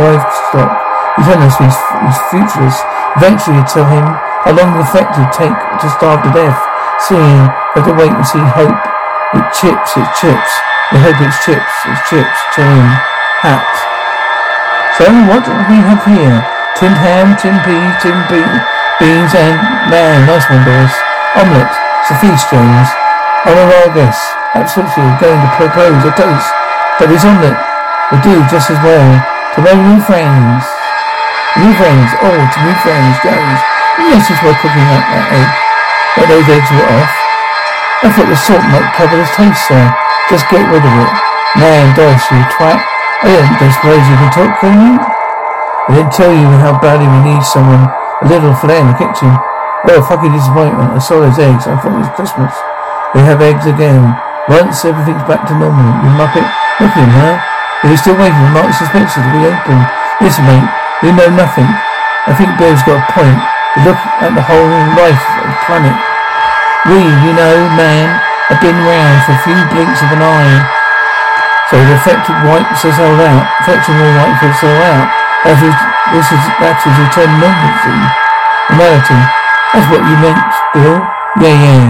[0.00, 0.80] livestock.
[1.18, 2.80] He telling us he's, he's futureless.
[3.20, 4.06] Eventually you tell him
[4.48, 6.56] how long the affected take to starve to death.
[7.04, 8.80] Seeing, have to wait and see hope.
[9.36, 10.52] It chips, it chips.
[10.88, 12.38] The hope it's chips, it's chips.
[12.56, 12.88] Him.
[13.44, 13.91] Hat.
[15.00, 16.44] So what do we have here?
[16.76, 18.60] Tinned ham, tinned peas, tinned be-
[19.00, 19.56] beans, and
[19.88, 20.92] man, nice one, boys.
[21.32, 21.72] Omelette.
[22.04, 22.88] It's a Jones.
[23.48, 24.18] Honoragus.
[24.52, 26.50] Absolutely going to propose a toast.
[27.00, 27.56] But his omelette
[28.12, 29.08] will do just as well.
[29.56, 30.60] To my new friends.
[31.56, 32.08] New friends.
[32.20, 33.60] Oh, to new friends, Jones.
[33.96, 35.50] Yes, it's worth cooking up that egg.
[36.20, 37.12] But those eggs were off.
[38.04, 39.84] I thought the salt might cover the taste, sir.
[40.28, 41.12] Just get rid of it.
[41.56, 42.91] Man, Doris, you twat.
[43.22, 44.94] I don't suppose you can talk, can you?
[44.98, 47.86] I didn't tell you how badly we need someone,
[48.22, 49.30] a little flair in the kitchen.
[49.86, 50.94] Well, fucking disappointment.
[50.94, 51.66] I saw those eggs.
[51.66, 52.54] I thought it was Christmas.
[53.14, 54.14] We have eggs again.
[54.46, 55.86] Once everything's back to normal.
[56.02, 56.46] You muppet.
[56.78, 57.34] Look at him, huh?
[57.82, 59.78] Are still waiting for Mark Spencer to be open?
[60.22, 60.66] Listen, mate.
[61.02, 61.66] We know nothing.
[62.26, 63.38] I think Bill's got a point.
[63.74, 65.98] We look at the whole life of the planet.
[66.86, 68.06] We, you know, man,
[68.50, 70.81] have been round for a few blinks of an eye.
[71.72, 73.48] So the affected wipes us all out.
[73.64, 75.08] Affected will wipe us all out.
[75.48, 75.72] That is,
[76.12, 77.96] this is, that is return normalcy.
[78.76, 79.20] Normality.
[79.72, 81.00] That's what you meant, Bill.
[81.40, 81.84] Yeah, yeah.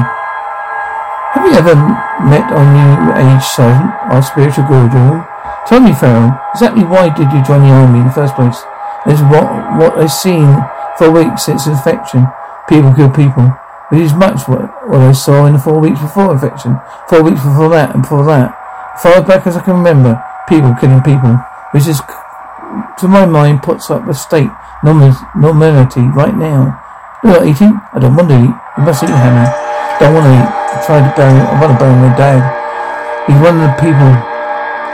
[1.34, 1.74] Have you ever
[2.22, 5.18] met our new age sergeant, our spiritual guru?
[5.66, 8.62] Tell me, Farrell, exactly why did you join the army in the first place?
[9.10, 9.50] It's what,
[9.82, 10.46] what I've seen
[10.94, 12.30] for weeks since infection.
[12.70, 13.50] People kill people.
[13.90, 16.78] It is much what, what I saw in the four weeks before infection.
[17.08, 18.61] Four weeks before that and before that.
[19.02, 20.14] Far back as I can remember,
[20.46, 21.34] people killing people,
[21.74, 21.98] which is,
[23.02, 24.46] to my mind, puts up a state
[24.86, 26.78] normality right now.
[27.26, 27.74] You're not eating?
[27.90, 28.54] I don't want to eat.
[28.78, 29.50] You must eat, Hannah.
[29.98, 30.46] Don't want to eat.
[30.46, 32.46] I tried to bury, I want to bury my dad.
[33.26, 34.10] He's one of the people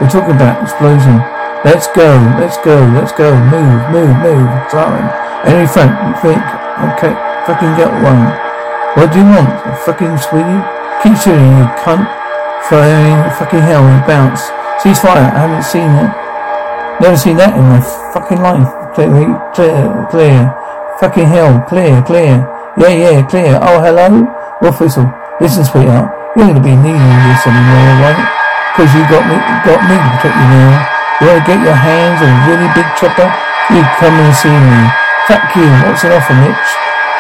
[0.01, 0.65] we're talking about.
[0.65, 1.21] Explosion.
[1.69, 2.09] Let's go,
[2.41, 3.29] let's go, let's go.
[3.53, 4.49] Move, move, move.
[4.73, 5.09] Darling.
[5.45, 6.41] Any front, you think?
[6.97, 7.13] Okay,
[7.45, 8.33] fucking get one.
[8.97, 9.53] What do you want?
[9.69, 10.65] A fucking sweetie?
[11.05, 12.18] Keep shooting, you cunt.
[12.67, 14.51] Fucking hell, he bounced.
[14.83, 16.11] Ceasefire, I haven't seen it.
[16.99, 17.79] Never seen that in my
[18.11, 18.67] fucking life.
[18.99, 20.51] Clear, clear, clear.
[20.99, 22.43] Fucking hell, clear, clear.
[22.75, 23.59] Yeah, yeah, clear.
[23.63, 24.27] Oh, hello?
[24.63, 25.07] Wolf whistle.
[25.39, 28.19] Listen, sweetheart, you ain't gonna be needing this anymore, right?
[28.75, 30.75] Cause you got me, got me to protect you now.
[31.19, 33.31] You wanna get your hands on a really big chopper?
[33.71, 34.81] You come and see me.
[35.31, 36.69] Fuck you, what's an offer, Mitch?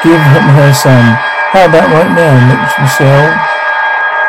[0.03, 1.15] Give him her son.
[1.55, 3.35] How about right now, Mitch Michelle?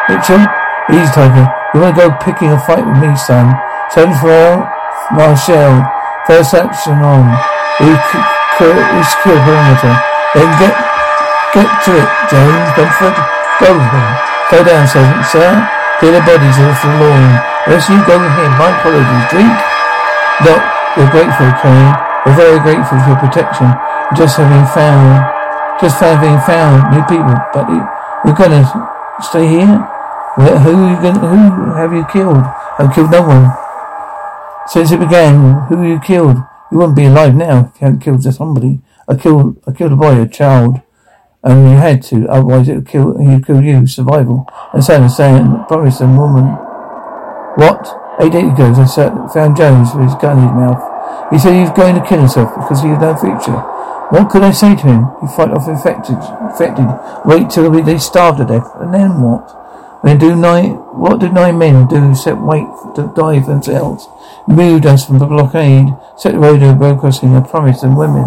[0.10, 0.59] Mitchell?
[0.89, 1.45] Easy, Tiger.
[1.73, 3.54] You want to go picking a fight with me, son?
[3.93, 4.65] Seven for
[5.13, 5.86] Marshall.
[6.25, 7.30] First action on.
[7.82, 7.93] We,
[9.06, 9.95] secure perimeter.
[10.34, 10.75] Then get
[11.54, 13.15] get to it, James Bedford.
[13.62, 14.10] Go with him.
[14.49, 15.49] Go down, Sergeant, sir.
[16.02, 17.38] Clear the bodies off the lawn.
[17.69, 18.52] Unless you go with him.
[18.58, 19.25] My apologies.
[19.30, 19.54] Drink?
[20.41, 20.62] Doc,
[20.97, 21.93] we're grateful, Colonel.
[22.25, 23.69] We're very grateful for your protection.
[24.17, 25.21] Just having found,
[25.80, 27.38] just having found new people.
[27.54, 27.69] But
[28.25, 28.65] we're gonna
[29.21, 29.99] stay here?
[30.39, 32.43] Who who have you killed?
[32.80, 33.52] I've killed no one.
[34.67, 36.38] Since it began, who have you killed?
[36.71, 38.80] You wouldn't be alive now if you hadn't killed somebody.
[39.08, 40.82] I killed, I killed a boy, a child.
[41.43, 43.86] And you had to, otherwise it would kill, he'd kill you.
[43.86, 44.47] Survival.
[44.73, 46.45] And so I'm saying, promise a woman.
[47.56, 47.84] What?
[48.21, 51.32] Eight days ago, I found Jones with his gun in his mouth.
[51.32, 53.60] He said he was going to kill himself because he had no future.
[54.12, 55.08] What could I say to him?
[55.19, 56.15] He fight off infected,
[56.47, 56.88] infected.
[57.25, 59.59] Wait till they starve to death, and then what?
[60.04, 64.08] Then do nine, what did nine men do except wait to die themselves?
[64.48, 68.24] Moved us from the blockade, set the road crossing a promise and women.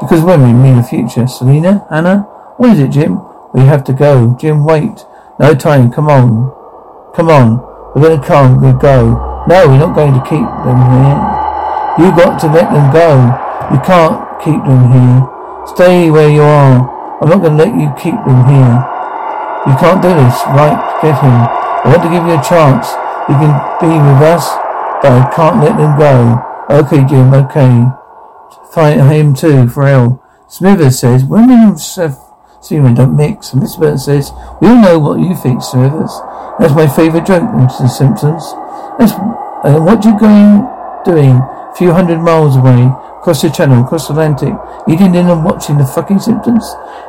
[0.00, 1.26] Because women mean the future.
[1.26, 1.86] Selena?
[1.90, 2.22] Hannah?
[2.56, 3.20] What is it, Jim?
[3.52, 4.36] We have to go.
[4.38, 5.04] Jim, wait.
[5.38, 5.90] No time.
[5.90, 6.52] Come on.
[7.14, 7.58] Come on.
[7.94, 8.60] We're going to come.
[8.60, 9.44] We'll go.
[9.48, 11.18] No, we're not going to keep them here.
[11.98, 13.32] You got to let them go.
[13.72, 15.28] You can't keep them here.
[15.74, 17.18] Stay where you are.
[17.22, 18.93] I'm not going to let you keep them here.
[19.66, 20.76] You can't do this, right?
[21.00, 21.32] Get him.
[21.32, 22.92] I want to give you a chance.
[23.28, 24.44] You can be with us,
[25.00, 26.36] but I can't let them go.
[26.68, 27.88] Okay, Jim, okay.
[28.72, 30.22] Fight him too, for Farrell.
[30.48, 33.52] Smithers says, women and semen don't mix.
[33.54, 33.80] And Mr.
[33.80, 36.12] Burton says, we all know what you think, Smithers.
[36.58, 37.88] That's my favourite joke, Mr.
[37.88, 38.44] Simpsons.
[38.98, 39.12] That's,
[39.64, 40.68] uh, what you going
[41.04, 42.92] doing a few hundred miles away?
[43.24, 44.52] across the channel, across the Atlantic,
[44.86, 46.60] eating dinner and watching the fucking Simpsons.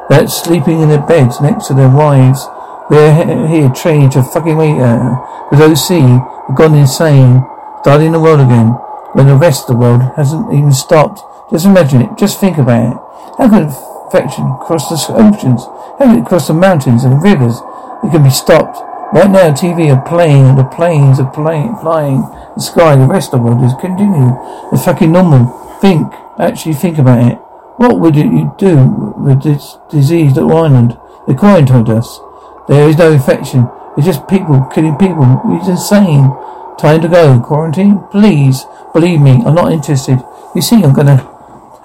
[0.10, 2.46] They're sleeping in their beds next to their wives.
[2.90, 5.18] We're here training to fucking wait uh,
[5.52, 7.44] with OC have gone insane,
[7.82, 8.70] starting the world again,
[9.14, 11.22] when the rest of the world hasn't even stopped.
[11.52, 12.98] Just imagine it, just think about it.
[13.38, 13.74] How could
[14.06, 15.66] infection cross the oceans?
[15.98, 17.58] How could it cross the mountains and rivers?
[18.04, 18.78] It can be stopped.
[19.14, 22.22] Right now, TV are playing, and the planes are playing, flying
[22.56, 22.96] the sky.
[22.96, 24.36] The rest of the world is continuing.
[24.72, 25.48] It's fucking normal.
[25.80, 27.45] Think, actually think about it.
[27.78, 30.98] What would you do with this diseased island?
[31.28, 31.34] The
[31.68, 32.20] told us.
[32.68, 33.70] There is no infection.
[33.98, 35.42] It's just people killing people.
[35.46, 36.30] It's insane.
[36.78, 37.40] Time to go.
[37.40, 38.04] Quarantine?
[38.12, 38.66] Please.
[38.94, 40.24] Believe me, I'm not interested.
[40.54, 41.18] You see, I'm gonna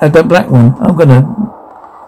[0.00, 0.74] have that black one.
[0.80, 1.26] I'm gonna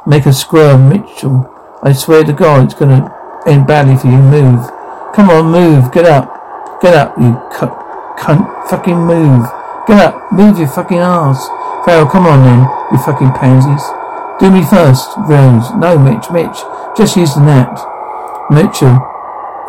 [0.06, 1.48] make a squirm Mitchell.
[1.82, 3.12] I swear to God, it's gonna
[3.46, 4.18] end badly for you.
[4.18, 4.70] Move.
[5.14, 5.92] Come on, move.
[5.92, 6.80] Get up.
[6.80, 8.68] Get up, you cunt.
[8.70, 9.46] Fucking move.
[9.86, 10.32] Get up.
[10.32, 11.48] Move your fucking ass.
[11.84, 12.60] Farrell, come on then,
[12.92, 13.82] you fucking pansies.
[14.38, 15.70] Do me first, Rose.
[15.74, 16.58] No, Mitch, Mitch.
[16.96, 17.74] Just use the net.
[18.50, 18.98] Mitchell.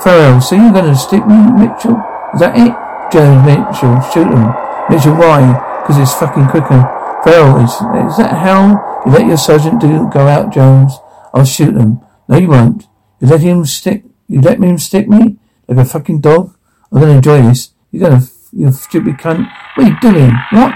[0.02, 1.97] Farrell, so you're gonna stick me, Mitchell?
[2.34, 2.73] Is that it?
[3.13, 4.49] Jones, Mitchell, shoot him.
[4.89, 5.54] Mitchell, why?
[5.82, 6.82] Because it's fucking quicker.
[7.23, 10.93] Farrell, is, is that how you let your sergeant do go out, Jones?
[11.34, 12.02] I'll shoot him.
[12.28, 12.88] No, you won't.
[13.19, 15.38] You let him stick, you let him stick me?
[15.67, 16.56] Like a fucking dog?
[16.91, 17.71] I'm gonna enjoy this.
[17.91, 19.49] You're gonna, you stupid cunt.
[19.76, 20.32] What are you doing?
[20.52, 20.73] What?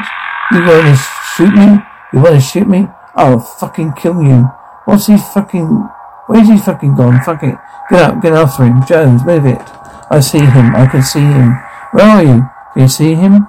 [0.52, 0.96] You gonna
[1.38, 1.78] Shoot me?
[2.14, 2.88] You want to shoot me?
[3.14, 4.50] I'll fucking kill you.
[4.86, 5.68] What's he fucking...
[6.26, 7.22] Where's he fucking gone?
[7.22, 7.56] Fuck it.
[7.92, 8.84] Get up, get after him.
[8.88, 9.62] Jones, move it.
[10.10, 10.76] I see him.
[10.76, 11.54] I can see him.
[11.92, 12.50] Where are you?
[12.74, 13.46] Can you see him?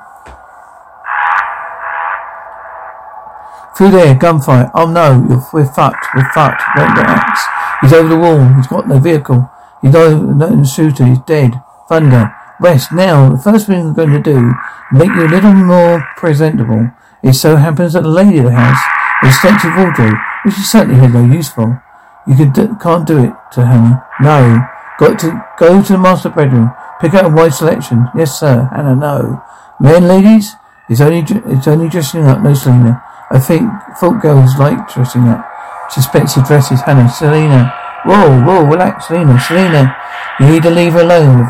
[3.74, 4.70] Through there, gunfight.
[4.74, 6.08] Oh no, we're fucked.
[6.14, 6.62] We're fucked.
[6.76, 7.40] Won't get axe.
[7.80, 8.52] He's over the wall.
[8.54, 9.50] He's got no vehicle.
[9.80, 11.06] He's no, no shooter.
[11.06, 11.62] He's dead.
[11.88, 12.34] Thunder.
[12.60, 12.92] Rest.
[12.92, 14.52] Now, the first thing I'm going to do,
[14.92, 16.90] make you a little more presentable.
[17.22, 18.78] It so happens that the lady of the house
[19.22, 21.80] has extensive wardrobe, which is certainly no useful.
[22.26, 24.06] You can do, can't do it to Hannah.
[24.20, 24.66] No.
[24.98, 26.72] Got to go to the master bedroom.
[27.00, 28.08] Pick out a wide selection.
[28.16, 28.68] Yes, sir.
[28.74, 29.42] Hannah, no.
[29.80, 30.56] Men, ladies?
[30.88, 31.22] It's only
[31.54, 33.02] it's only dressing up, no Selena.
[33.30, 35.46] I think folk girls like dressing up.
[35.86, 37.08] It's expensive dresses, Hannah.
[37.08, 37.72] Selena.
[38.04, 39.38] Whoa, whoa, relax, Selena.
[39.38, 39.96] Selena.
[40.40, 41.46] You need to leave her alone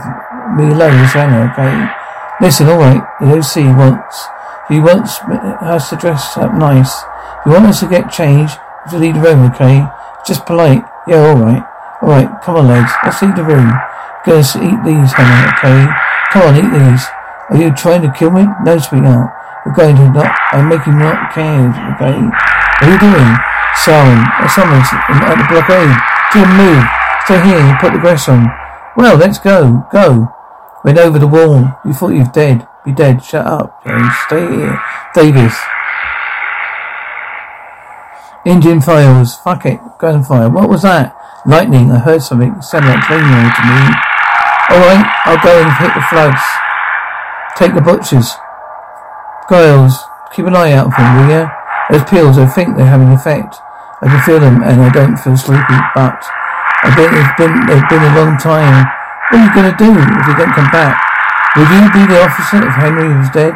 [0.57, 1.75] me alone with Hannah, okay?
[2.41, 3.03] Listen, alright.
[3.21, 4.29] The OC wants
[4.69, 5.19] he wants
[5.65, 6.93] us to dress up nice.
[7.45, 8.53] He wants us to get changed,
[8.91, 9.89] to leave the room, okay?
[10.27, 10.85] Just polite.
[11.09, 11.65] Yeah, alright.
[12.03, 13.73] Alright, come on lads, let's leave the room.
[14.29, 15.89] Gonna eat these, Hannah, okay?
[16.33, 17.05] Come on, eat these.
[17.49, 18.45] Are you trying to kill me?
[18.63, 19.33] No, sweetheart.
[19.65, 22.21] We're going to not, I'm making not care, okay?
[22.21, 23.33] What are you doing?
[23.85, 24.21] Someone,
[24.53, 25.89] someone's at the blockade.
[25.89, 26.19] Eh?
[26.33, 26.85] Jim, move.
[27.25, 28.53] Stay here and put the grass on.
[28.97, 29.87] Well, let's go.
[29.91, 30.29] Go.
[30.89, 31.77] Went over the wall.
[31.85, 32.67] You thought you were dead.
[32.83, 33.23] Be dead.
[33.23, 34.09] Shut up, James.
[34.25, 34.81] Stay here.
[35.13, 35.53] Davis.
[38.47, 39.37] Engine fails.
[39.37, 39.81] Fuck it.
[40.01, 40.49] Gunfire.
[40.49, 41.13] What was that?
[41.45, 41.93] Lightning.
[41.93, 42.57] I heard something.
[42.57, 43.85] It sounded like claymore to me.
[44.73, 46.41] Alright, I'll go and hit the floods.
[47.61, 48.33] Take the butchers.
[49.53, 49.93] Giles,
[50.33, 51.45] keep an eye out for them, will you?
[51.93, 53.61] Those pills, I think they're having effect.
[54.01, 56.17] I can feel them and I don't feel sleepy, but
[56.81, 58.89] I bet it's been, it's been a long time.
[59.29, 60.97] What are you going to do if you don't come back?
[61.57, 63.55] Would you be the officer if Henry was dead?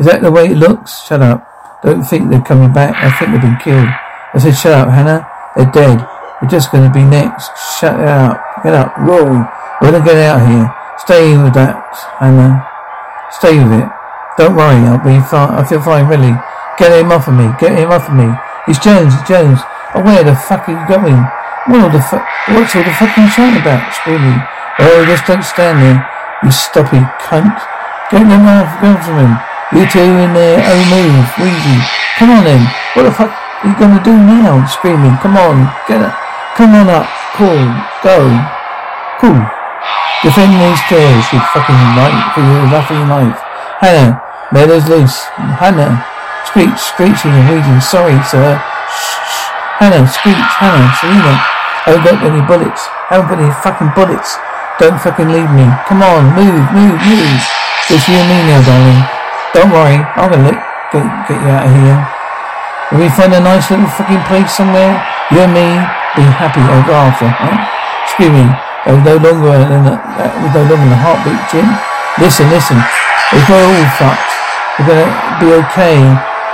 [0.00, 1.04] Is that the way it looks?
[1.06, 1.46] Shut up.
[1.82, 2.94] Don't think they're coming back.
[2.98, 3.90] I think they've been killed.
[4.34, 5.26] I said, shut up, Hannah.
[5.54, 6.02] They're dead.
[6.40, 7.50] We're just going to be next.
[7.78, 8.42] Shut up.
[8.62, 8.96] Get up.
[8.98, 9.46] Roll.
[9.78, 10.66] We're going to get out here.
[10.98, 11.78] Stay with that,
[12.18, 12.66] Hannah.
[13.34, 13.88] Stay with it.
[14.38, 14.82] Don't worry.
[14.86, 15.54] I'll be fine.
[15.54, 16.34] I feel fine, really.
[16.78, 17.50] Get him off of me.
[17.58, 18.30] Get him off of me.
[18.66, 19.58] It's Jones, it's Jones.
[19.94, 21.18] Oh, where the fuck are you going?
[21.70, 22.26] What the fuck?
[22.50, 23.92] What's all the fucking shouting about?
[23.94, 24.40] Screaming.
[24.82, 26.02] Oh, just don't stand there.
[26.42, 27.54] You stoppy cunt.
[28.10, 29.34] Get them off, go from him.
[29.72, 31.78] You two in there, oh move, Weezy.
[32.18, 32.66] Come on then.
[32.92, 34.66] What the fuck are you gonna do now?
[34.66, 35.16] Screaming.
[35.22, 36.12] Come on, get up.
[36.58, 37.08] Come on up.
[37.38, 37.64] Cool.
[38.04, 38.28] Go.
[39.16, 39.40] Cool.
[40.20, 43.40] Defend these stairs with fucking light for your laughing life.
[43.80, 44.20] Hannah,
[44.52, 45.24] us loose.
[45.56, 46.04] Hannah,
[46.44, 47.80] screech, screeching and wheezing.
[47.80, 48.60] Sorry, sir.
[48.90, 49.48] Shh.
[49.80, 51.34] Hannah, screech, Hannah, Selena.
[51.88, 52.86] I haven't got any bullets.
[53.08, 54.36] I haven't got any fucking bullets.
[54.80, 55.68] Don't fucking leave me.
[55.88, 57.40] Come on, move, move, move.
[57.92, 59.02] It's you and me now, darling.
[59.52, 60.56] Don't worry, I'm gonna
[60.92, 62.00] get, get you out of here.
[62.92, 64.96] If we find a nice little fucking place somewhere,
[65.32, 65.68] you and me
[66.16, 67.56] be happy ever after, huh?
[68.08, 68.52] Screaming.
[68.84, 71.68] There was no longer than a, that was no longer a heartbeat, Jim.
[72.18, 72.76] Listen, listen.
[73.32, 74.32] It's not all fucked.
[74.76, 75.08] We're gonna
[75.40, 76.00] be okay.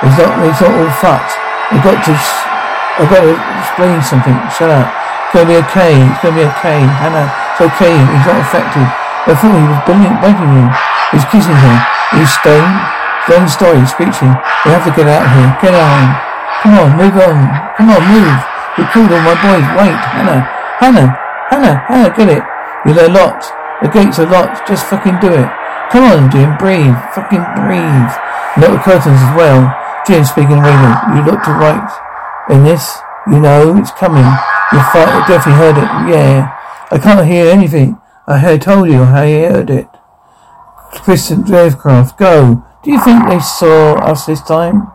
[0.05, 0.31] It's not.
[0.45, 1.33] It's not all fucked.
[1.73, 2.15] We've got to.
[2.99, 4.37] I've got to explain something.
[4.55, 4.87] Shut up.
[4.87, 5.97] It's gonna be okay.
[5.99, 7.48] It's gonna be okay, Hannah.
[7.59, 7.95] Okay.
[7.99, 8.87] He's not affected.
[9.29, 10.67] I thought he was brilliant, begging you.
[11.13, 11.77] He's kissing her.
[12.17, 12.77] He's stoned.
[13.29, 14.33] Long story, screeching.
[14.65, 15.51] We have to get out of here.
[15.61, 16.05] Get on.
[16.65, 17.39] Come on, move on.
[17.77, 18.41] Come on, move.
[18.81, 19.67] We killed all my boys.
[19.77, 20.43] Wait, Hannah.
[20.81, 21.09] Hannah.
[21.53, 22.43] Hannah, Hannah, get it.
[22.87, 23.53] You're there locked.
[23.83, 24.67] The gates are locked.
[24.67, 25.49] Just fucking do it.
[25.93, 26.57] Come on, Jim.
[26.57, 26.97] Breathe.
[27.13, 28.13] Fucking breathe.
[28.57, 29.61] Lock the curtains as well.
[30.07, 30.91] Jim speaking radio.
[31.13, 31.91] You look to right
[32.51, 32.97] in this.
[33.29, 34.25] You know it's coming.
[34.73, 35.29] You fight.
[35.29, 35.89] definitely heard it.
[36.09, 36.58] Yeah.
[36.91, 37.99] I can't hear anything.
[38.27, 39.89] I had told you how I heard it.
[40.93, 42.65] Kristen Dravecraft, go.
[42.83, 44.89] Do you think they saw us this time?